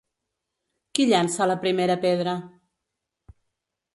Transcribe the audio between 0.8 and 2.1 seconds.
Qui llança la primera